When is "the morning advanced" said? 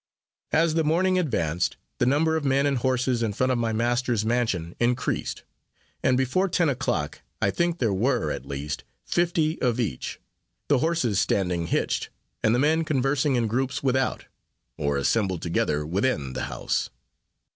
0.73-1.77